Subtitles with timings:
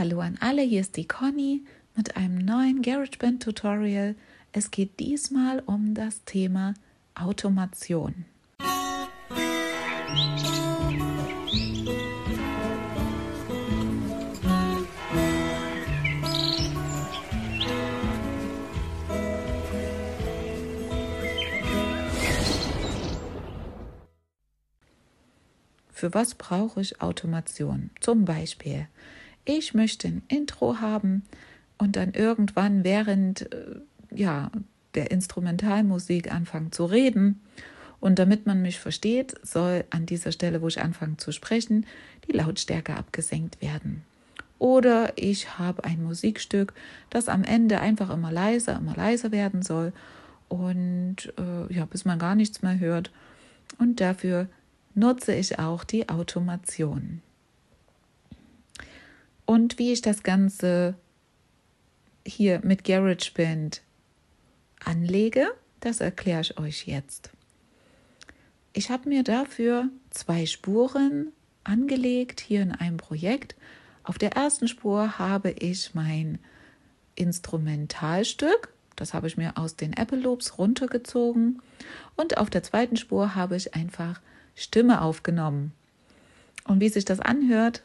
[0.00, 1.62] Hallo an alle, hier ist die Conny
[1.94, 4.14] mit einem neuen GarageBand Tutorial.
[4.50, 6.72] Es geht diesmal um das Thema
[7.14, 8.24] Automation.
[25.92, 27.90] Für was brauche ich Automation?
[28.00, 28.88] Zum Beispiel,
[29.58, 31.24] ich möchte ein Intro haben
[31.78, 33.80] und dann irgendwann während äh,
[34.14, 34.50] ja,
[34.94, 37.40] der Instrumentalmusik anfangen zu reden.
[38.00, 41.84] Und damit man mich versteht, soll an dieser Stelle, wo ich anfange zu sprechen,
[42.26, 44.04] die Lautstärke abgesenkt werden.
[44.58, 46.72] Oder ich habe ein Musikstück,
[47.08, 49.92] das am Ende einfach immer leiser, immer leiser werden soll
[50.48, 53.10] und äh, ja, bis man gar nichts mehr hört.
[53.78, 54.48] Und dafür
[54.94, 57.22] nutze ich auch die Automation.
[59.50, 60.94] Und wie ich das Ganze
[62.24, 63.82] hier mit GarageBand
[64.84, 65.48] anlege,
[65.80, 67.30] das erkläre ich euch jetzt.
[68.72, 71.32] Ich habe mir dafür zwei Spuren
[71.64, 73.56] angelegt hier in einem Projekt.
[74.04, 76.38] Auf der ersten Spur habe ich mein
[77.16, 81.60] Instrumentalstück, das habe ich mir aus den Apple Loops runtergezogen.
[82.14, 84.20] Und auf der zweiten Spur habe ich einfach
[84.54, 85.72] Stimme aufgenommen.
[86.62, 87.82] Und wie sich das anhört.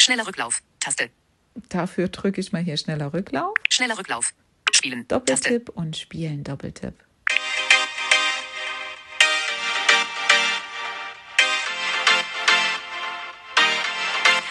[0.00, 0.64] Schneller Rücklauf.
[0.80, 1.10] Taste.
[1.68, 3.54] Dafür drücke ich mal hier schneller Rücklauf.
[3.68, 4.32] Schneller Rücklauf.
[4.72, 5.06] Spielen.
[5.08, 5.72] Doppeltipp Taste.
[5.72, 6.94] und Spielen Doppeltipp.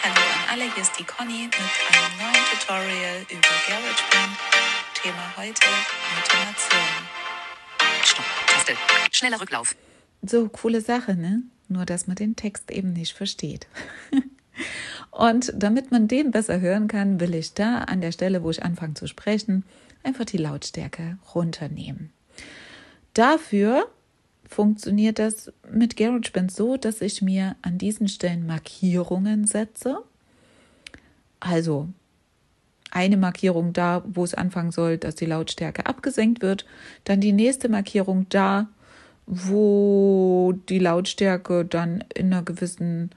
[0.02, 4.38] Hallo an alle, hier ist die Conny mit einem neuen Tutorial über GarageBand.
[4.94, 5.62] Thema heute
[6.16, 6.80] Automation.
[8.04, 8.24] Stopp.
[8.46, 8.76] Taste.
[9.10, 9.74] Schneller Rücklauf.
[10.22, 11.42] So, coole Sache, ne?
[11.68, 13.66] Nur, dass man den Text eben nicht versteht.
[15.10, 18.62] Und damit man den besser hören kann, will ich da an der Stelle, wo ich
[18.62, 19.64] anfange zu sprechen,
[20.02, 22.10] einfach die Lautstärke runternehmen.
[23.14, 23.88] Dafür
[24.48, 29.98] funktioniert das mit GarageBand so, dass ich mir an diesen Stellen Markierungen setze.
[31.38, 31.88] Also
[32.90, 36.66] eine Markierung da, wo es anfangen soll, dass die Lautstärke abgesenkt wird,
[37.04, 38.68] dann die nächste Markierung da,
[39.26, 43.10] wo die Lautstärke dann in einer gewissen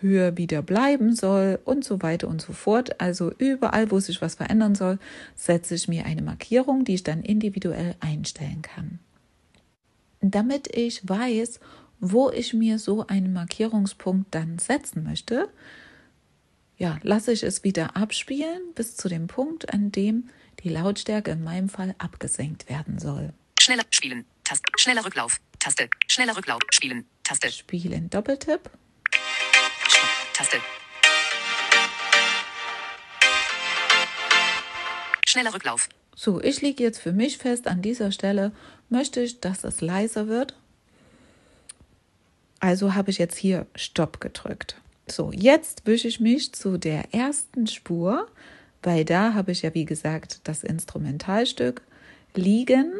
[0.00, 3.00] Höhe wieder bleiben soll und so weiter und so fort.
[3.00, 4.98] Also überall, wo sich was verändern soll,
[5.34, 8.98] setze ich mir eine Markierung, die ich dann individuell einstellen kann.
[10.20, 11.60] Damit ich weiß,
[12.00, 15.48] wo ich mir so einen Markierungspunkt dann setzen möchte,
[16.78, 20.28] ja, lasse ich es wieder abspielen bis zu dem Punkt, an dem
[20.60, 23.32] die Lautstärke in meinem Fall abgesenkt werden soll.
[23.58, 24.24] Schneller spielen.
[24.44, 24.70] Taste.
[24.76, 25.40] Schneller Rücklauf.
[25.58, 25.88] Taste.
[26.06, 26.60] Schneller Rücklauf.
[26.70, 27.04] Spielen.
[27.24, 27.50] Taste.
[27.50, 28.10] Spielen.
[28.10, 28.70] Doppeltipp.
[30.36, 30.60] Taste.
[35.26, 35.88] Schneller Rücklauf.
[36.14, 38.52] So, ich lege jetzt für mich fest, an dieser Stelle
[38.90, 40.54] möchte ich, dass es leiser wird.
[42.60, 44.76] Also habe ich jetzt hier Stopp gedrückt.
[45.06, 48.28] So, jetzt wische ich mich zu der ersten Spur,
[48.82, 51.80] weil da habe ich ja, wie gesagt, das Instrumentalstück
[52.34, 52.92] liegen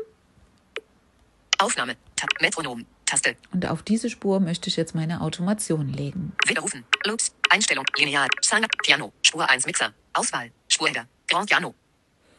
[1.59, 1.97] Aufnahme.
[2.17, 2.31] Tab.
[2.41, 2.87] Metronom.
[3.07, 3.37] Taste.
[3.53, 6.33] Und auf diese Spur möchte ich jetzt meine Automation legen.
[6.47, 6.85] Widerrufen.
[7.05, 7.35] Loops.
[7.49, 7.85] Einstellung.
[7.97, 8.29] Lineal.
[8.43, 8.69] Sanger.
[8.83, 9.13] Piano.
[9.23, 9.95] Spur 1 Mixer.
[10.13, 10.51] Auswahl.
[10.69, 11.07] Spurheader.
[11.29, 11.75] Grand Piano.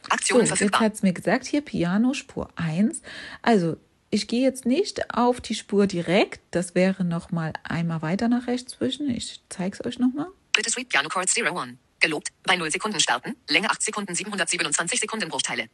[0.10, 0.82] Aktionen so, verfügbar.
[0.82, 3.02] Jetzt hat es mir gesagt, hier Piano, Spur 1.
[3.42, 3.78] Also
[4.10, 6.42] ich gehe jetzt nicht auf die Spur direkt.
[6.52, 9.10] Das wäre nochmal einmal weiter nach rechts zwischen.
[9.10, 10.28] Ich zeige es euch nochmal.
[10.54, 11.78] Bitte Sweet Piano Chord 01.
[12.00, 12.30] Gelobt.
[12.44, 13.36] Bei 0 Sekunden starten.
[13.50, 15.68] Länge 8 Sekunden 727 Sekundenbruchteile.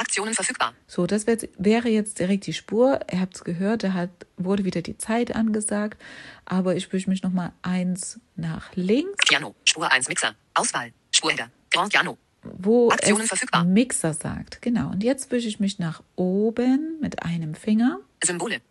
[0.00, 0.74] Aktionen verfügbar.
[0.86, 3.00] So, das wäre jetzt direkt die Spur.
[3.12, 6.00] Ihr habt es gehört, da hat, wurde wieder die Zeit angesagt.
[6.46, 9.24] Aber ich wische mich nochmal eins nach links.
[9.28, 12.18] Piano, Spur 1 Mixer, Auswahl, Spurheader, Grand Piano.
[12.42, 13.64] Wo Aktionen es verfügbar.
[13.64, 14.62] Mixer sagt.
[14.62, 14.90] Genau.
[14.90, 18.00] Und jetzt wische ich mich nach oben mit einem Finger.
[18.24, 18.62] Symbole.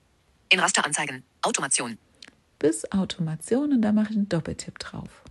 [0.50, 1.24] In Raster anzeigen.
[1.44, 2.00] Automation.
[2.58, 5.24] Bis Automation und da mache ich einen Doppeltipp drauf.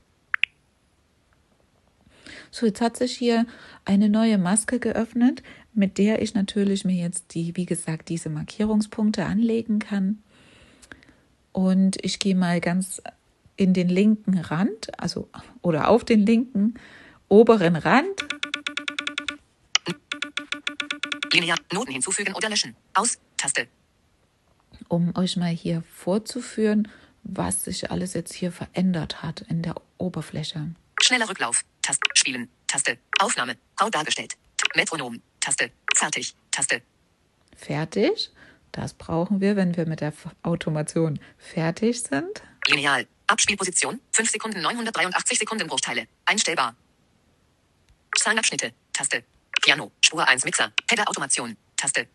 [2.50, 3.46] So, jetzt hat sich hier
[3.84, 5.42] eine neue Maske geöffnet,
[5.74, 10.22] mit der ich natürlich mir jetzt die, wie gesagt, diese Markierungspunkte anlegen kann.
[11.52, 13.02] Und ich gehe mal ganz
[13.56, 15.28] in den linken Rand, also
[15.62, 16.74] oder auf den linken
[17.28, 18.24] oberen Rand.
[21.32, 22.74] Linear Noten hinzufügen oder löschen.
[22.94, 23.66] Aus Taste.
[24.88, 26.88] Um euch mal hier vorzuführen,
[27.22, 30.70] was sich alles jetzt hier verändert hat in der Oberfläche.
[31.02, 31.64] Schneller Rücklauf.
[31.88, 32.06] Taste.
[32.12, 32.50] Spielen.
[32.66, 32.98] Taste.
[33.18, 33.56] Aufnahme.
[33.74, 34.36] Grau dargestellt.
[34.74, 35.22] Metronom.
[35.40, 35.70] Taste.
[35.94, 36.34] Fertig.
[36.50, 36.82] Taste.
[37.56, 38.30] Fertig.
[38.72, 40.12] Das brauchen wir, wenn wir mit der
[40.42, 42.42] Automation fertig sind.
[42.66, 43.06] Lineal.
[43.26, 44.00] Abspielposition.
[44.12, 46.06] 5 Sekunden 983 Sekundenbruchteile.
[46.26, 46.76] Einstellbar.
[48.18, 48.74] Zahlenabschnitte.
[48.92, 49.24] Taste.
[49.62, 49.90] Piano.
[50.04, 50.70] Spur 1 Mixer.
[50.90, 51.56] Header Automation.
[51.74, 52.06] Taste.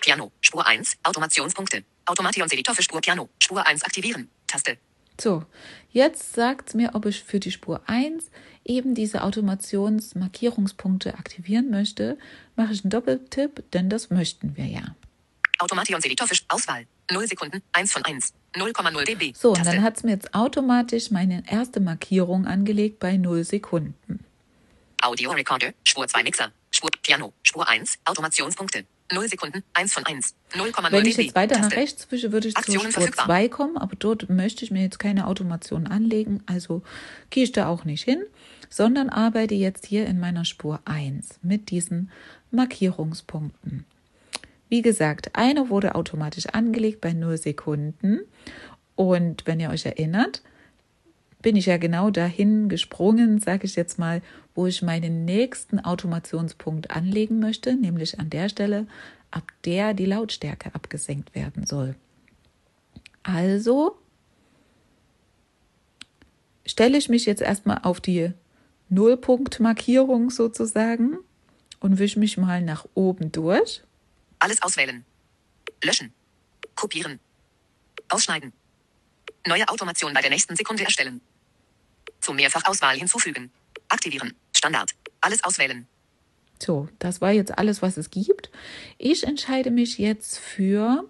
[0.00, 0.32] Piano.
[0.40, 0.96] Spur 1.
[1.04, 1.84] Automationspunkte.
[2.06, 3.28] Automationseditor für Spur Piano.
[3.40, 4.28] Spur 1 aktivieren.
[4.48, 4.78] Taste.
[5.20, 5.44] So,
[5.90, 8.30] jetzt sagt es mir, ob ich für die Spur 1
[8.64, 12.18] eben diese Automationsmarkierungspunkte aktivieren möchte.
[12.56, 14.94] Mache ich einen Doppeltipp, denn das möchten wir ja.
[15.58, 16.86] Automationseditor für Auswahl.
[17.10, 17.62] 0 Sekunden.
[17.72, 18.34] 1 von 1.
[18.54, 19.32] 0,0 dB.
[19.34, 24.24] So, und dann hat es mir jetzt automatisch meine erste Markierung angelegt bei 0 Sekunden.
[25.02, 25.72] Audio Recorder.
[25.84, 26.50] Spur 2 Mixer.
[26.70, 27.32] Spur Piano.
[27.42, 27.98] Spur 1.
[28.04, 28.84] Automationspunkte.
[29.12, 32.56] 0 Sekunden, 1 von 1, 0,0 Wenn ich jetzt weiter nach rechts wische, würde ich
[32.56, 36.82] Aktionen zur Spur 2 kommen, aber dort möchte ich mir jetzt keine Automation anlegen, also
[37.30, 38.22] gehe ich da auch nicht hin,
[38.68, 42.10] sondern arbeite jetzt hier in meiner Spur 1 mit diesen
[42.50, 43.84] Markierungspunkten.
[44.68, 48.20] Wie gesagt, eine wurde automatisch angelegt bei 0 Sekunden.
[48.96, 50.42] Und wenn ihr euch erinnert,
[51.46, 54.20] bin ich ja genau dahin gesprungen, sage ich jetzt mal,
[54.56, 58.88] wo ich meinen nächsten Automationspunkt anlegen möchte, nämlich an der Stelle,
[59.30, 61.94] ab der die Lautstärke abgesenkt werden soll.
[63.22, 63.96] Also
[66.66, 68.32] stelle ich mich jetzt erstmal auf die
[68.88, 71.18] Nullpunktmarkierung sozusagen
[71.78, 73.84] und wische mich mal nach oben durch.
[74.40, 75.04] Alles auswählen.
[75.80, 76.12] Löschen.
[76.74, 77.20] Kopieren.
[78.08, 78.52] Ausschneiden.
[79.46, 81.20] Neue Automation bei der nächsten Sekunde erstellen.
[82.26, 83.52] Zur Mehrfachauswahl hinzufügen.
[83.88, 84.34] Aktivieren.
[84.52, 84.90] Standard.
[85.20, 85.86] Alles auswählen.
[86.60, 88.50] So, das war jetzt alles, was es gibt.
[88.98, 91.08] Ich entscheide mich jetzt für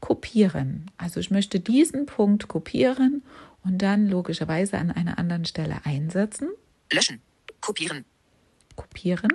[0.00, 0.90] kopieren.
[0.96, 3.22] Also ich möchte diesen Punkt kopieren
[3.62, 6.48] und dann logischerweise an einer anderen Stelle einsetzen.
[6.92, 7.22] Löschen.
[7.60, 8.04] Kopieren.
[8.74, 9.30] Kopieren.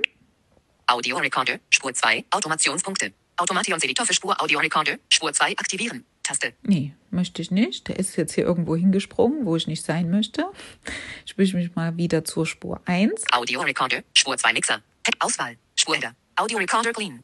[0.88, 3.14] Audio Recorder, Spur 2, Automationspunkte.
[3.38, 6.04] Automationseditor für Spur Audio Recorder, Spur 2 aktivieren.
[6.24, 6.54] Taste.
[6.64, 7.90] Nee, möchte ich nicht.
[7.90, 10.46] Der ist jetzt hier irgendwo hingesprungen, wo ich nicht sein möchte.
[11.26, 13.26] Ich wische mich mal wieder zur Spur 1.
[13.32, 14.82] Audio Recorder, Spur 2 Mixer.
[15.20, 16.16] Auswahl, Spurheader.
[16.38, 17.22] Audio Recorder Clean.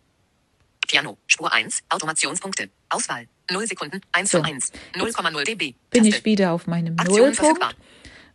[0.90, 2.69] Piano, Spur 1, Automationspunkte.
[2.90, 4.40] Auswahl, 0 Sekunden, 1 so.
[4.40, 5.75] von 1, 0,0 dB.
[5.92, 7.75] Bin ich wieder auf meinem Nullpunkt,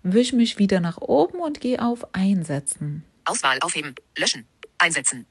[0.03, 3.05] wische mich wieder nach oben und gehe auf Einsetzen.
[3.25, 4.47] Auswahl aufheben, löschen,
[4.79, 5.27] einsetzen.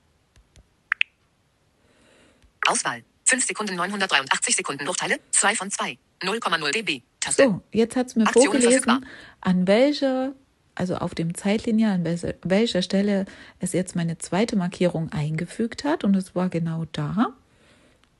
[2.67, 7.01] Auswahl, 5 Sekunden 983 Sekunden Bruchteile, 2 von 2, 0,0 dB.
[7.19, 7.43] Taste.
[7.43, 9.01] So, jetzt hat es mir Aktionen vorgelesen, verfügbar.
[9.41, 10.33] an welcher,
[10.75, 13.25] also auf dem Zeitlineal, an welcher, welcher Stelle
[13.59, 16.03] es jetzt meine zweite Markierung eingefügt hat.
[16.03, 17.33] Und es war genau da,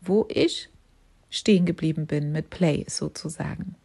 [0.02, 0.70] wo ich
[1.30, 3.76] stehen geblieben bin mit Play sozusagen.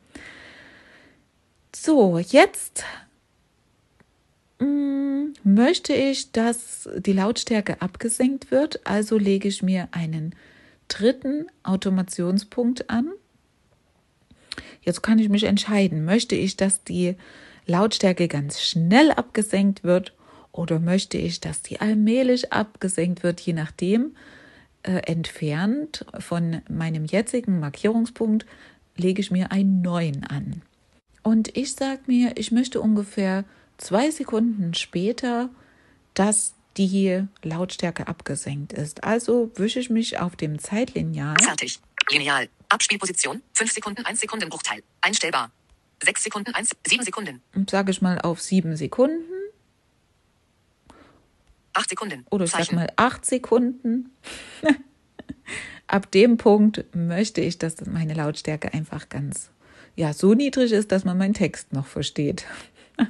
[1.74, 2.84] So, jetzt
[4.58, 10.34] mm, möchte ich, dass die Lautstärke abgesenkt wird, also lege ich mir einen
[10.88, 13.10] dritten Automationspunkt an.
[14.82, 17.16] Jetzt kann ich mich entscheiden, möchte ich, dass die
[17.66, 20.14] Lautstärke ganz schnell abgesenkt wird
[20.52, 24.16] oder möchte ich, dass die allmählich abgesenkt wird, je nachdem,
[24.82, 28.46] äh, entfernt von meinem jetzigen Markierungspunkt
[28.96, 30.62] lege ich mir einen neuen an.
[31.22, 33.44] Und ich sage mir, ich möchte ungefähr
[33.76, 35.50] zwei Sekunden später,
[36.14, 39.02] dass die Lautstärke abgesenkt ist.
[39.04, 41.36] Also wische ich mich auf dem Zeitlineal.
[41.42, 41.80] Fertig.
[42.10, 42.48] Lineal.
[42.68, 43.42] Abspielposition.
[43.54, 44.82] 5 Sekunden, 1 Sekunden Bruchteil.
[45.00, 45.50] Einstellbar.
[46.02, 47.42] 6 Sekunden, 1, 7 Sekunden.
[47.68, 49.24] Sage ich mal auf 7 Sekunden.
[51.74, 52.26] 8 Sekunden.
[52.30, 54.10] Oder ich sage mal 8 Sekunden.
[55.88, 59.50] Ab dem Punkt möchte ich, dass meine Lautstärke einfach ganz
[59.96, 62.44] ja, so niedrig ist, dass man meinen Text noch versteht.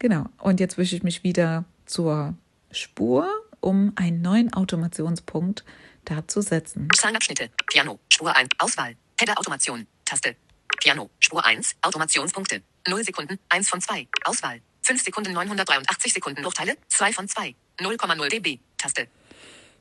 [0.00, 0.26] genau.
[0.38, 2.34] Und jetzt wische ich mich wieder zur
[2.70, 3.28] Spur,
[3.60, 5.64] um einen neuen Automationspunkt
[6.04, 6.88] da zu setzen.
[6.94, 7.50] Zahlenabschnitte.
[7.66, 7.98] Piano.
[8.08, 8.48] Spur 1.
[8.58, 8.96] Auswahl.
[9.18, 9.86] Header Automation.
[10.04, 10.36] Taste.
[10.78, 11.10] Piano.
[11.18, 11.76] Spur 1.
[11.82, 12.62] Automationspunkte.
[12.88, 13.38] 0 Sekunden.
[13.48, 14.08] 1 von 2.
[14.24, 14.60] Auswahl.
[14.82, 16.76] 5 Sekunden 983 Sekunden Bruchteile.
[16.88, 17.54] 2 von 2.
[17.78, 18.58] 0,0 dB.
[18.78, 19.08] Taste.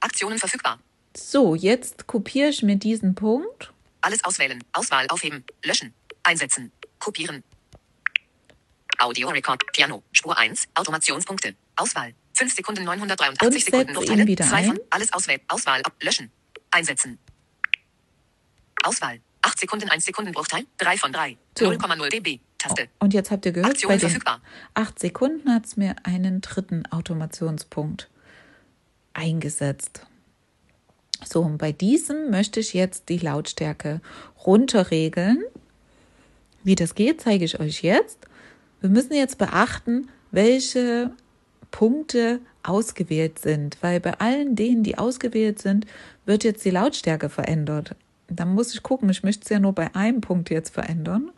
[0.01, 0.79] Aktionen verfügbar.
[1.15, 3.71] So, jetzt kopiere ich mir diesen Punkt.
[4.01, 4.63] Alles auswählen.
[4.73, 5.43] Auswahl aufheben.
[5.63, 5.93] Löschen.
[6.23, 6.71] Einsetzen.
[6.99, 7.43] Kopieren.
[8.99, 9.63] Audio Record.
[9.71, 10.03] Piano.
[10.11, 10.67] Spur 1.
[10.75, 11.55] Automationspunkte.
[11.75, 12.13] Auswahl.
[12.33, 14.27] 5 Sekunden 983 Sekunden Bruchteile.
[14.27, 15.41] Wieder 2 von alles auswählen.
[15.47, 15.93] Auswahl ab.
[16.01, 16.31] Löschen.
[16.71, 17.17] Einsetzen.
[18.83, 19.19] Auswahl.
[19.41, 20.65] 8 Sekunden 1 Sekunden Bruchteil.
[20.77, 21.37] 3 von 3.
[21.57, 21.69] So.
[21.69, 22.39] 0,0 dB.
[22.57, 22.89] Taste.
[22.99, 24.41] Und jetzt habt ihr gehört, Aktion bei den verfügbar.
[24.73, 28.09] 8 Sekunden hat es mir einen dritten Automationspunkt
[29.13, 30.05] eingesetzt.
[31.23, 34.01] So, und bei diesem möchte ich jetzt die Lautstärke
[34.45, 35.43] runterregeln.
[36.63, 38.19] Wie das geht, zeige ich euch jetzt.
[38.81, 41.11] Wir müssen jetzt beachten, welche
[41.71, 45.85] Punkte ausgewählt sind, weil bei allen denen, die ausgewählt sind,
[46.25, 47.95] wird jetzt die Lautstärke verändert.
[48.27, 51.31] Da muss ich gucken, ich möchte es ja nur bei einem Punkt jetzt verändern.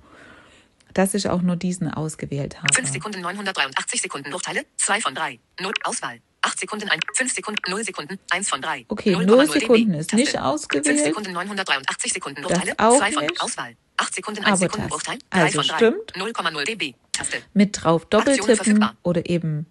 [0.93, 2.73] dass ich auch nur diesen ausgewählt habe.
[2.73, 4.65] 5 Sekunden 983 Sekunden Bruchteile.
[4.75, 5.39] 2 von 3.
[5.61, 6.19] 0 Auswahl.
[6.41, 7.01] 8 Sekunden 1.
[7.15, 8.85] 5 Sekunden 0 Sekunden 1 von 3.
[8.89, 9.59] Okay, 0,0 0 dB.
[9.59, 10.99] Sekunden ist nicht 5 ausgewählt.
[10.99, 13.23] Sekunden 983 Sekunden auch 2 von.
[13.39, 13.75] Auswahl.
[13.95, 14.91] 8 Sekunden 1 Aber Sekunden das.
[14.91, 15.19] Bruchteil.
[15.29, 15.75] 3 Also von 3.
[15.77, 16.11] stimmt.
[16.17, 16.95] 0,0 dB.
[17.53, 19.65] Mit drauf doppeltippen oder eben,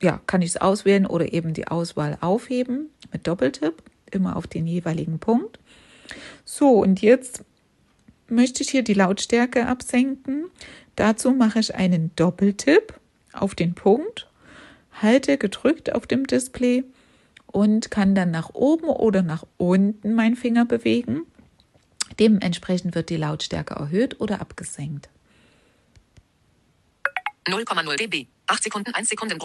[0.00, 4.66] ja, kann ich es auswählen oder eben die Auswahl aufheben mit Doppeltipp, immer auf den
[4.66, 5.58] jeweiligen Punkt.
[6.44, 7.44] So, und jetzt
[8.28, 10.46] möchte ich hier die Lautstärke absenken.
[10.96, 12.94] Dazu mache ich einen Doppeltipp
[13.32, 14.28] auf den Punkt,
[15.00, 16.84] halte gedrückt auf dem Display
[17.46, 21.22] und kann dann nach oben oder nach unten meinen Finger bewegen.
[22.18, 25.08] Dementsprechend wird die Lautstärke erhöht oder abgesenkt.
[27.46, 28.26] 0,0 dB.
[28.46, 29.38] 8 Sekunden 1 Sekunden.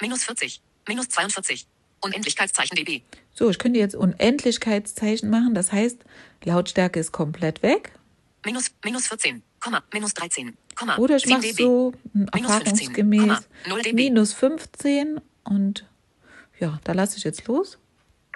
[0.00, 0.60] Minus 40.
[0.88, 1.66] Minus 42.
[2.00, 3.02] Unendlichkeitszeichen dB.
[3.34, 5.54] So, ich könnte jetzt Unendlichkeitszeichen machen.
[5.54, 5.98] Das heißt,
[6.44, 7.92] Lautstärke ist komplett weg.
[8.44, 9.42] Minus, minus 14.
[9.60, 9.82] Komma.
[9.92, 10.56] Minus 13.
[10.74, 10.96] Komma.
[10.98, 13.94] Oder ich 10 mache so m, Minus 15, erfahrungsgemäß Komma, 0 dB.
[13.94, 15.86] minus 15 und
[16.58, 17.78] ja, da lasse ich jetzt los.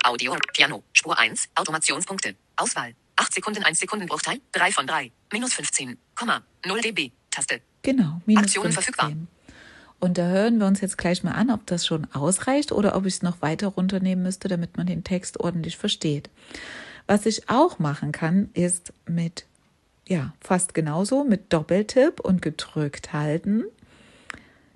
[0.05, 2.37] Audio, Piano, Spur 1, Automationspunkte.
[2.57, 2.95] Auswahl.
[3.17, 4.41] 8 Sekunden 1 Sekunden Bruchteil.
[4.53, 5.11] 3 von 3.
[5.33, 5.99] Minus 15.
[6.15, 6.43] Komma.
[6.65, 7.11] 0 dB.
[7.31, 7.61] Taste.
[7.87, 8.95] Genau, minus Aktionen 15.
[8.95, 9.27] verfügbar.
[10.01, 13.07] Und da hören wir uns jetzt gleich mal an, ob das schon ausreicht oder ob
[13.07, 16.29] ich es noch weiter runternehmen müsste, damit man den Text ordentlich versteht.
[17.07, 19.47] Was ich auch machen kann, ist mit,
[20.09, 23.63] ja, fast genauso, mit Doppeltipp und gedrückt halten.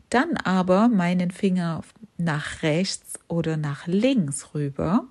[0.09, 1.83] Dann aber meinen Finger
[2.17, 5.05] nach rechts oder nach links rüber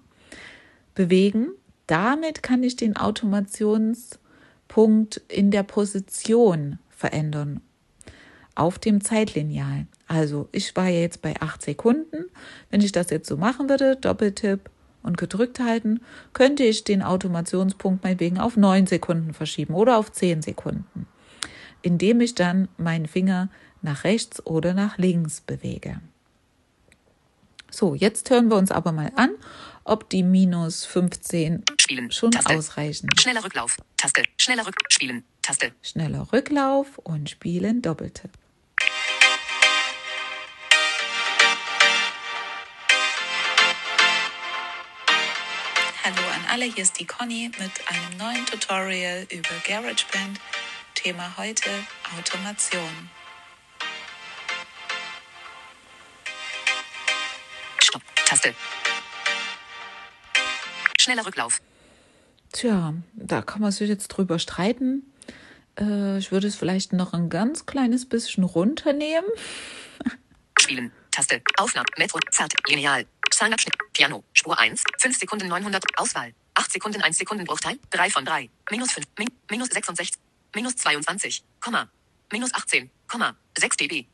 [0.96, 1.50] bewegen.
[1.86, 7.60] Damit kann ich den Automationspunkt in der Position verändern
[8.60, 9.88] auf dem Zeitlineal.
[10.08, 12.26] Also ich war ja jetzt bei 8 Sekunden.
[12.70, 14.70] Wenn ich das jetzt so machen würde, Doppeltipp
[15.02, 16.02] und gedrückt halten,
[16.34, 21.08] könnte ich den Automationspunkt meinetwegen auf 9 Sekunden verschieben oder auf 10 Sekunden,
[21.82, 23.50] indem ich dann meinen Finger
[23.82, 26.02] nach rechts oder nach links bewege.
[27.72, 29.30] So, jetzt hören wir uns aber mal an,
[29.84, 32.12] ob die minus 15 Spielen.
[32.12, 32.58] schon Taste.
[32.58, 33.10] ausreichen.
[33.18, 33.78] Schneller Rücklauf.
[33.96, 34.24] Taste.
[34.38, 34.76] Schneller Rück.
[34.90, 35.24] Spielen.
[35.42, 35.72] Taste.
[35.82, 38.32] Schneller Rücklauf und spielen Doppeltipp.
[46.10, 50.40] Hallo an alle, hier ist die Conny mit einem neuen Tutorial über GarageBand.
[50.96, 51.70] Thema heute
[52.18, 53.12] Automation.
[57.78, 58.02] Stopp.
[58.26, 58.56] Taste.
[61.00, 61.62] Schneller Rücklauf.
[62.54, 65.14] Tja, da kann man sich jetzt drüber streiten.
[65.80, 69.30] Äh, ich würde es vielleicht noch ein ganz kleines bisschen runternehmen.
[70.60, 70.92] Spielen.
[71.12, 71.44] Taste.
[71.58, 71.86] Aufnahme.
[72.00, 72.18] Metro.
[72.32, 72.52] Zart.
[72.68, 73.06] Lineal.
[73.40, 73.74] Zahnabschnitt.
[73.94, 74.26] Piano.
[74.34, 74.84] Spur 1.
[74.98, 75.82] 5 Sekunden 900.
[75.98, 76.34] Auswahl.
[76.56, 77.80] 8 Sekunden 1 Sekunden Bruchteil.
[77.92, 78.50] 3 von 3.
[78.70, 79.08] Minus 5.
[79.18, 80.20] Min, minus 66.
[80.54, 81.46] Minus 22.
[81.62, 81.88] Komma.
[82.34, 82.90] Minus 18.
[83.08, 83.38] Komma.
[83.58, 84.06] 6 dB.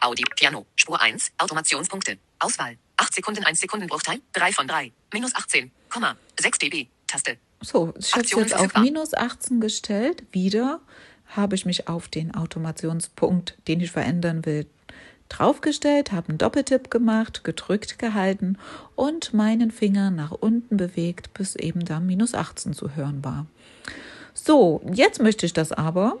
[0.00, 0.24] Audi.
[0.36, 0.64] Piano.
[0.74, 1.32] Spur 1.
[1.36, 2.16] Automationspunkte.
[2.38, 2.78] Auswahl.
[2.96, 4.22] 8 Sekunden 1 Sekunden Bruchteil.
[4.32, 4.90] 3 von 3.
[5.12, 5.70] Minus 18.
[5.90, 6.16] Komma.
[6.40, 6.88] 6 dB.
[7.06, 7.36] Taste.
[7.60, 10.24] So, ich habe jetzt auf minus 18 gestellt.
[10.32, 10.80] Wieder
[11.26, 14.66] habe ich mich auf den Automationspunkt, den ich verändern will,
[15.30, 18.58] draufgestellt, habe einen Doppeltipp gemacht, gedrückt gehalten
[18.94, 23.46] und meinen Finger nach unten bewegt, bis eben da minus 18 zu hören war.
[24.34, 26.18] So, jetzt möchte ich das aber,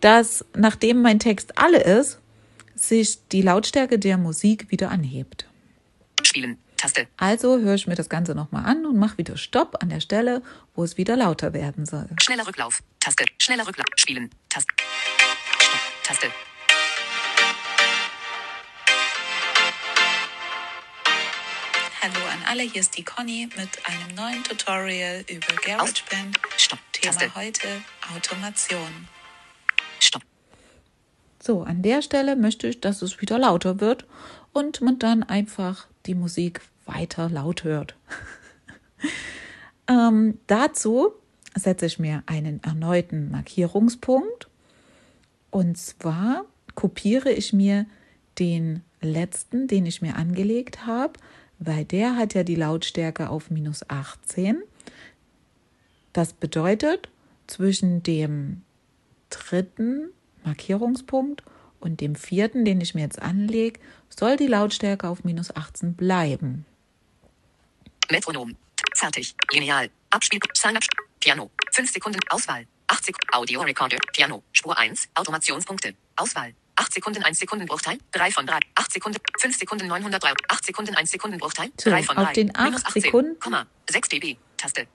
[0.00, 2.18] dass nachdem mein Text alle ist,
[2.74, 5.46] sich die Lautstärke der Musik wieder anhebt.
[6.22, 6.58] Spielen.
[6.76, 7.06] Taste.
[7.16, 10.42] Also höre ich mir das Ganze nochmal an und mache wieder Stopp an der Stelle,
[10.74, 12.08] wo es wieder lauter werden soll.
[12.20, 12.82] Schneller Rücklauf.
[13.00, 13.24] Taste.
[13.38, 13.86] Schneller Rücklauf.
[13.96, 14.28] Spielen.
[14.50, 14.68] Taste.
[15.58, 15.80] Stopp.
[16.02, 16.26] Taste.
[22.04, 26.38] Hallo an alle, hier ist die Conny mit einem neuen Tutorial über GarageBand.
[26.58, 26.78] Stopp.
[26.92, 27.34] Thema Taste.
[27.34, 27.66] heute
[28.14, 29.08] Automation.
[30.00, 30.22] Stopp.
[31.42, 34.04] So, an der Stelle möchte ich, dass es wieder lauter wird
[34.52, 37.96] und man dann einfach die Musik weiter laut hört.
[39.88, 41.14] ähm, dazu
[41.54, 44.48] setze ich mir einen erneuten Markierungspunkt
[45.50, 46.44] und zwar
[46.74, 47.86] kopiere ich mir
[48.38, 51.14] den letzten, den ich mir angelegt habe,
[51.66, 54.62] weil der hat ja die Lautstärke auf minus 18.
[56.12, 57.08] Das bedeutet,
[57.46, 58.62] zwischen dem
[59.30, 60.10] dritten
[60.44, 61.42] Markierungspunkt
[61.80, 66.64] und dem vierten, den ich mir jetzt anlege, soll die Lautstärke auf minus 18 bleiben.
[68.10, 68.56] Metronom.
[68.94, 69.34] Fertig.
[69.50, 69.90] Lineal.
[70.10, 70.40] Abspiel.
[70.52, 70.88] Zahnabsch.
[71.20, 71.50] Piano.
[71.72, 72.20] 5 Sekunden.
[72.28, 72.66] Auswahl.
[72.86, 73.34] 8 Sekunden.
[73.34, 73.96] Audio Recorder.
[74.12, 74.42] Piano.
[74.52, 75.08] Spur 1.
[75.14, 75.94] Automationspunkte.
[76.16, 76.54] Auswahl.
[76.76, 77.98] 8 Sekunden 1 Sekunden Bruchteil.
[78.12, 78.58] 3 von 3.
[78.74, 79.18] 8 Sekunden.
[79.38, 80.32] 5 Sekunden 903.
[80.48, 81.70] 8 Sekunden 1 Sekunden Bruchteil.
[81.80, 82.32] So, 3 von auf 3.
[82.32, 83.02] den 8 Minus 18.
[83.02, 83.66] Sekunden- Komma.
[83.88, 84.36] 6 dB.
[84.56, 84.86] Taste.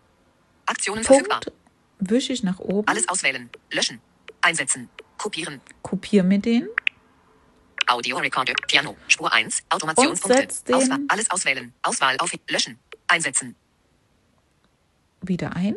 [0.65, 1.39] Aktionen verfügbar.
[1.41, 1.59] Punkt
[1.99, 2.87] wische ich nach oben.
[2.87, 3.49] Alles auswählen.
[3.71, 4.01] Löschen.
[4.41, 4.89] Einsetzen.
[5.17, 5.61] Kopieren.
[5.81, 6.67] Kopiere mir den
[7.87, 8.53] Audio Recorder.
[8.67, 8.95] Piano.
[9.07, 9.63] Spur 1.
[9.69, 10.47] Automationspunkte.
[10.73, 10.99] Auswahl.
[11.07, 11.73] Alles auswählen.
[11.81, 12.31] Auswahl auf.
[12.49, 12.79] Löschen.
[13.07, 13.55] Einsetzen.
[15.21, 15.75] wieder ein.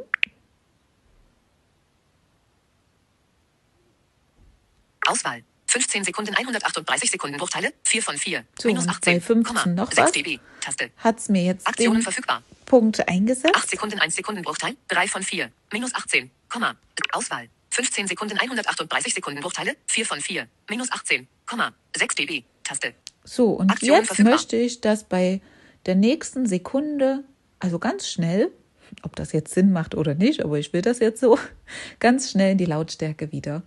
[5.06, 5.42] Auswahl.
[5.72, 7.72] 15 Sekunden 138 Sekunden Bruchteile.
[7.84, 8.44] 4 von 4.
[8.60, 9.14] So, Minus und 18.
[9.14, 9.66] bei 15 Komma.
[9.74, 10.12] noch 6 was?
[10.12, 10.38] dB.
[10.60, 10.90] Taste.
[10.98, 12.42] Hat es mir jetzt Aktionen den verfügbar.
[12.66, 13.56] Punkt eingesetzt?
[13.56, 14.76] 8 Sekunden 1 Sekunden Bruchteil.
[14.88, 15.50] 3 von 4.
[15.72, 16.30] Minus 18.
[16.50, 16.76] Komma.
[17.12, 17.48] Auswahl.
[17.70, 19.74] 15 Sekunden 138 Sekunden Bruchteile.
[19.86, 20.46] 4 von 4.
[20.68, 21.26] Minus 18.
[21.46, 21.72] Komma.
[21.96, 22.44] 6 dB.
[22.64, 22.92] Taste.
[23.24, 24.34] So, und Aktion jetzt verfügbar.
[24.34, 25.40] möchte ich, dass bei
[25.86, 27.24] der nächsten Sekunde,
[27.60, 28.52] also ganz schnell,
[29.00, 31.38] ob das jetzt Sinn macht oder nicht, aber ich will das jetzt so,
[31.98, 33.62] ganz schnell die Lautstärke wieder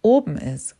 [0.00, 0.76] oben ist.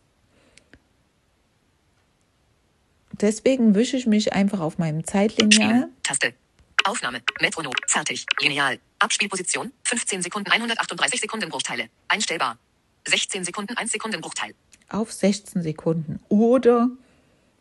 [3.21, 5.51] Deswegen wische ich mich einfach auf meinem Zeitlineal.
[5.53, 5.95] Spielen.
[6.01, 6.33] Taste.
[6.83, 7.21] Aufnahme.
[7.39, 7.73] Metronom.
[7.87, 8.25] Fertig.
[8.39, 8.79] Lineal.
[8.99, 9.71] Abspielposition.
[9.83, 11.89] 15 Sekunden 138 Sekunden Bruchteile.
[12.07, 12.57] Einstellbar.
[13.07, 14.53] 16 Sekunden 1 Sekunden Bruchteil.
[14.89, 16.89] auf 16 Sekunden oder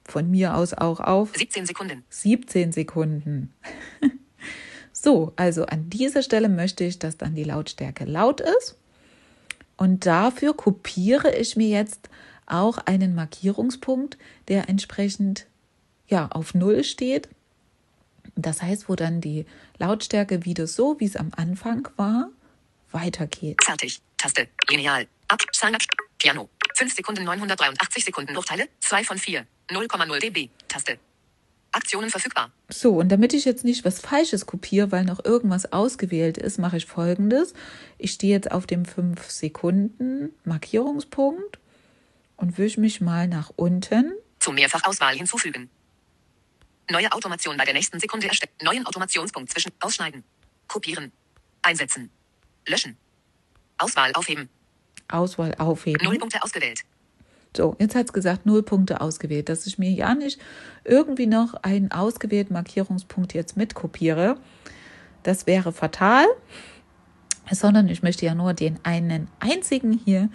[0.04, 2.04] von mir aus auch auf 17 Sekunden.
[2.10, 3.54] 17 Sekunden.
[4.92, 8.76] so, also an dieser Stelle möchte ich, dass dann die Lautstärke laut ist.
[9.76, 12.10] Und dafür kopiere ich mir jetzt
[12.46, 15.46] auch einen Markierungspunkt, der entsprechend
[16.10, 17.28] ja auf Null steht.
[18.36, 19.46] Das heißt, wo dann die
[19.78, 22.30] Lautstärke wieder so, wie es am Anfang war,
[22.90, 23.62] weitergeht.
[23.62, 24.00] Fertig.
[24.16, 24.48] Taste.
[24.68, 25.06] Lineal.
[25.28, 25.40] Ab.
[25.42, 25.82] Up.
[26.18, 26.48] Piano.
[26.76, 28.68] 5 Sekunden 983 Sekunden Bruchteile.
[28.80, 29.46] 2 von 4.
[29.68, 30.48] 0,0 dB.
[30.68, 30.98] Taste.
[31.72, 32.50] Aktionen verfügbar.
[32.68, 36.78] So, und damit ich jetzt nicht was Falsches kopiere, weil noch irgendwas ausgewählt ist, mache
[36.78, 37.54] ich folgendes.
[37.96, 41.58] Ich stehe jetzt auf dem 5 Sekunden Markierungspunkt
[42.36, 44.12] und wische mich mal nach unten.
[44.40, 45.70] Zu Mehrfachauswahl hinzufügen.
[46.90, 48.52] Neue Automation bei der nächsten Sekunde erstellen.
[48.62, 49.72] Neuen Automationspunkt zwischen.
[49.80, 50.24] Ausschneiden.
[50.66, 51.12] Kopieren.
[51.62, 52.10] Einsetzen.
[52.66, 52.96] Löschen.
[53.78, 54.48] Auswahl aufheben.
[55.08, 56.04] Auswahl aufheben.
[56.04, 56.80] Null Punkte ausgewählt.
[57.56, 60.40] So, jetzt hat es gesagt, null Punkte ausgewählt, dass ich mir ja nicht
[60.84, 64.36] irgendwie noch einen ausgewählten Markierungspunkt jetzt mitkopiere.
[65.24, 66.26] Das wäre fatal,
[67.50, 70.28] sondern ich möchte ja nur den einen einzigen hier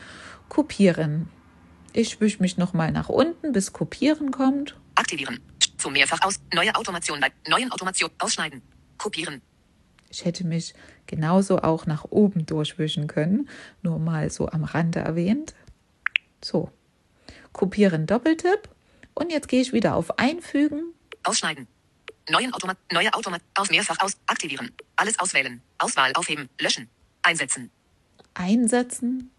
[0.50, 1.30] kopieren.
[1.94, 4.76] Ich wische mich nochmal nach unten, bis Kopieren kommt.
[4.96, 5.40] Aktivieren.
[5.78, 6.40] Zu mehrfach aus.
[6.54, 8.10] Neue Automation bei neuen Automation.
[8.20, 8.62] Ausschneiden.
[8.98, 9.42] Kopieren.
[10.10, 10.74] Ich hätte mich
[11.08, 13.50] genauso auch nach oben durchwischen können,
[13.82, 15.54] nur mal so am Rande erwähnt.
[16.42, 16.72] So,
[17.52, 18.70] kopieren Doppeltipp
[19.14, 20.94] und jetzt gehe ich wieder auf Einfügen.
[21.24, 21.68] Ausschneiden.
[22.30, 22.78] Neuen Automat.
[22.92, 23.42] Neue Automat.
[23.56, 24.18] Aus mehrfach aus.
[24.26, 24.72] Aktivieren.
[24.96, 25.62] Alles auswählen.
[25.78, 26.50] Auswahl aufheben.
[26.60, 26.90] Löschen.
[27.22, 27.72] Einsetzen.
[28.34, 29.32] einsetzen.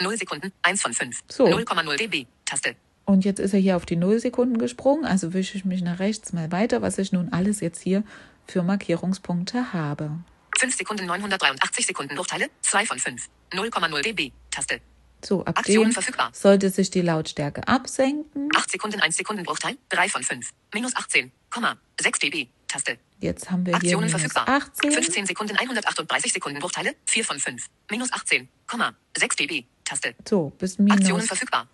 [0.00, 0.52] 0 Sekunden.
[0.62, 1.20] 1 von 5.
[1.28, 1.46] So.
[1.46, 2.26] 0,0 dB.
[2.44, 2.76] Taste.
[3.04, 5.98] Und jetzt ist er hier auf die 0 Sekunden gesprungen, also wische ich mich nach
[5.98, 8.02] rechts mal weiter, was ich nun alles jetzt hier
[8.46, 10.10] für Markierungspunkte habe.
[10.58, 12.48] 5 Sekunden 983 Sekunden Bruchteile.
[12.62, 13.28] 2 von 5.
[13.52, 14.32] 0,0 dB.
[14.50, 14.80] Taste.
[15.24, 16.30] So, ab Aktionen dem verfügbar.
[16.32, 18.48] sollte sich die Lautstärke absenken.
[18.54, 19.76] 8 Sekunden 1 Sekunden Bruchteil.
[19.88, 20.50] 3 von 5.
[20.72, 21.32] Minus 18.
[21.50, 21.76] Komma.
[22.00, 22.48] 6 dB.
[22.68, 22.98] Taste.
[23.20, 24.48] Jetzt haben wir hier Aktionen minus verfügbar.
[24.48, 24.92] 18.
[24.92, 26.94] 15 Sekunden 138 Sekunden Bruchteile.
[27.06, 27.66] 4 von 5.
[27.90, 28.48] Minus 18.
[28.66, 28.94] Komma.
[29.16, 29.64] 6 dB.
[29.84, 30.14] Taste.
[30.28, 31.68] So, bis Aktionen minus, verfügbar.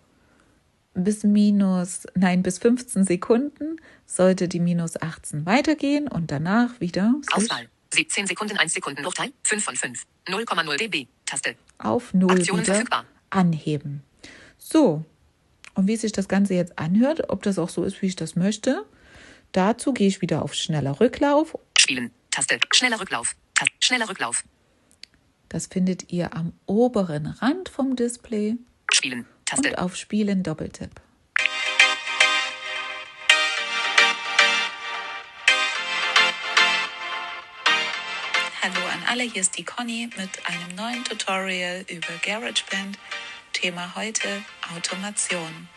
[0.93, 7.69] Bis minus, nein, bis 15 Sekunden sollte die minus 18 weitergehen und danach wieder Auswahl.
[7.93, 9.31] 17 Sekunden 1 Sekunden Bruchteil.
[9.43, 10.03] 5 von 5.
[10.27, 11.07] 0,0 dB.
[11.25, 11.55] Taste.
[11.77, 13.05] auf 0 Aktionen wieder verfügbar.
[13.29, 14.03] anheben.
[14.57, 15.05] So,
[15.73, 18.35] und wie sich das Ganze jetzt anhört, ob das auch so ist, wie ich das
[18.35, 18.85] möchte,
[19.51, 21.57] dazu gehe ich wieder auf schneller Rücklauf.
[21.77, 22.11] Spielen.
[22.31, 22.59] Taste.
[22.73, 23.35] Schneller Rücklauf.
[23.55, 23.73] Taste.
[23.79, 24.43] Schneller Rücklauf.
[25.49, 28.55] Das findet ihr am oberen Rand vom Display
[28.93, 29.25] Spielen.
[29.51, 29.67] Taste.
[29.67, 30.91] und auf Spielen Doppeltipp.
[38.61, 42.97] Hallo an alle, hier ist die Conny mit einem neuen Tutorial über GarageBand.
[43.51, 44.27] Thema heute
[44.73, 45.67] Automation.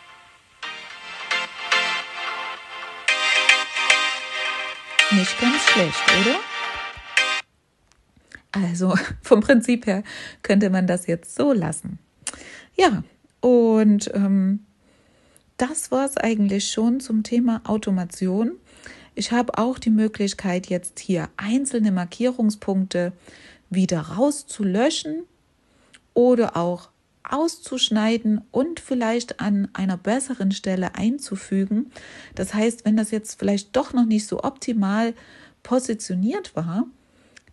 [5.11, 6.39] Nicht ganz schlecht, oder?
[8.53, 10.03] Also vom Prinzip her
[10.43, 11.99] könnte man das jetzt so lassen.
[12.77, 13.03] Ja,
[13.45, 14.65] und ähm,
[15.57, 18.53] das war es eigentlich schon zum Thema Automation.
[19.13, 23.13] Ich habe auch die Möglichkeit, jetzt hier einzelne Markierungspunkte
[23.69, 25.25] wieder rauszulöschen
[26.15, 26.89] oder auch
[27.21, 31.91] auszuschneiden und vielleicht an einer besseren Stelle einzufügen.
[32.33, 35.13] Das heißt, wenn das jetzt vielleicht doch noch nicht so optimal
[35.61, 36.87] positioniert war,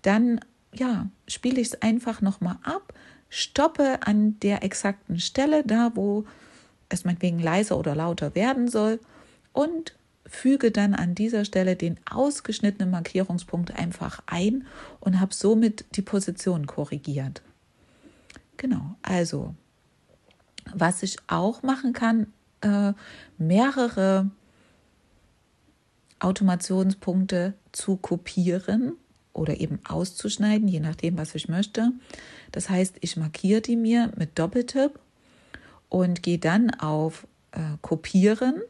[0.00, 0.40] dann
[0.72, 2.94] ja, spiele ich es einfach nochmal ab,
[3.32, 6.26] stoppe an der exakten Stelle, da wo
[6.90, 9.00] es meinetwegen leiser oder lauter werden soll
[9.54, 9.94] und
[10.26, 14.66] füge dann an dieser Stelle den ausgeschnittenen Markierungspunkt einfach ein
[15.00, 17.40] und habe somit die Position korrigiert.
[18.58, 19.54] Genau, also
[20.74, 22.92] Was ich auch machen kann, äh,
[23.38, 24.30] mehrere
[26.20, 28.92] Automationspunkte zu kopieren
[29.32, 31.92] oder eben auszuschneiden, je nachdem, was ich möchte.
[32.50, 34.98] Das heißt, ich markiere die mir mit Doppeltipp
[35.88, 38.62] und gehe dann auf äh, Kopieren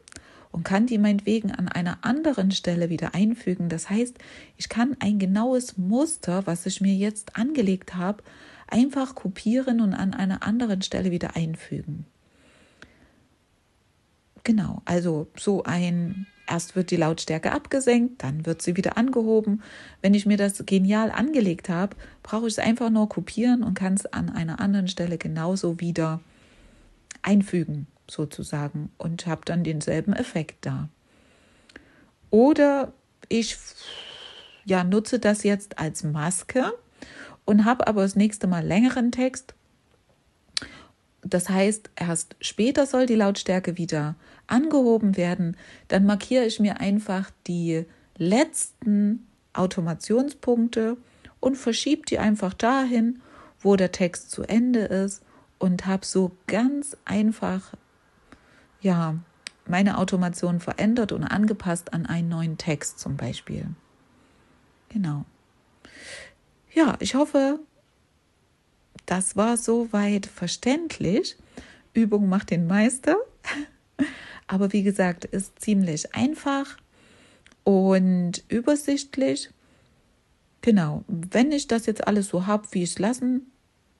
[0.51, 3.69] und kann die meinetwegen an einer anderen Stelle wieder einfügen.
[3.69, 4.15] Das heißt,
[4.57, 8.23] ich kann ein genaues Muster, was ich mir jetzt angelegt habe,
[8.67, 12.05] einfach kopieren und an einer anderen Stelle wieder einfügen.
[14.43, 19.61] Genau, also so ein, erst wird die Lautstärke abgesenkt, dann wird sie wieder angehoben.
[20.01, 23.93] Wenn ich mir das genial angelegt habe, brauche ich es einfach nur kopieren und kann
[23.93, 26.19] es an einer anderen Stelle genauso wieder
[27.21, 30.89] einfügen, sozusagen, und habe dann denselben Effekt da.
[32.29, 32.91] Oder
[33.29, 33.57] ich
[34.65, 36.73] ja, nutze das jetzt als Maske
[37.45, 39.53] und habe aber das nächste Mal längeren Text.
[41.23, 44.15] Das heißt, erst später soll die Lautstärke wieder
[44.47, 45.57] angehoben werden.
[45.87, 47.85] Dann markiere ich mir einfach die
[48.17, 50.97] letzten Automationspunkte
[51.39, 53.21] und verschiebe die einfach dahin,
[53.59, 55.23] wo der Text zu Ende ist
[55.59, 57.73] und habe so ganz einfach
[58.81, 59.15] ja
[59.65, 63.67] meine Automation verändert und angepasst an einen neuen Text zum Beispiel.
[64.89, 65.25] Genau
[66.73, 67.59] ja, ich hoffe,
[69.05, 71.35] das war soweit verständlich.
[71.93, 73.17] Übung macht den Meister.
[74.47, 76.77] Aber wie gesagt, ist ziemlich einfach
[77.63, 79.49] und übersichtlich.
[80.61, 83.51] Genau, wenn ich das jetzt alles so habe, wie ich es lassen,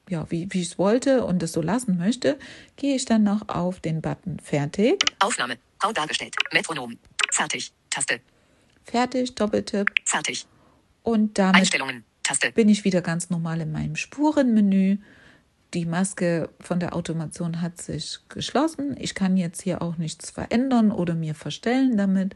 [0.10, 2.38] ja, wie, wie ich es wollte und es so lassen möchte,
[2.76, 5.04] gehe ich dann noch auf den Button Fertig.
[5.20, 5.58] Aufnahme.
[5.80, 6.36] Grau dargestellt.
[6.52, 6.98] Metronom.
[7.32, 7.74] Fertig.
[7.90, 8.22] Taste.
[8.86, 9.36] Fertig.
[9.36, 9.92] Doppeltipp.
[10.06, 10.46] Fertig.
[11.04, 12.04] Und damit Einstellungen.
[12.24, 12.52] Taste.
[12.52, 14.98] bin ich wieder ganz normal in meinem Spurenmenü.
[15.74, 18.96] Die Maske von der Automation hat sich geschlossen.
[18.98, 22.36] Ich kann jetzt hier auch nichts verändern oder mir verstellen damit.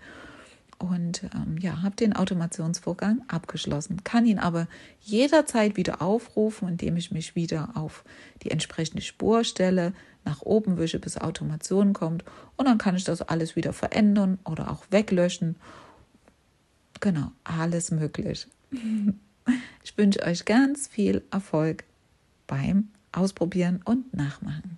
[0.80, 4.04] Und ähm, ja, habe den Automationsvorgang abgeschlossen.
[4.04, 4.68] Kann ihn aber
[5.02, 8.04] jederzeit wieder aufrufen, indem ich mich wieder auf
[8.44, 12.26] die entsprechende Spur stelle, nach oben wische, bis Automation kommt.
[12.58, 15.56] Und dann kann ich das alles wieder verändern oder auch weglöschen.
[17.00, 18.48] Genau, alles möglich.
[19.84, 21.84] Ich wünsche euch ganz viel Erfolg
[22.46, 24.78] beim Ausprobieren und Nachmachen.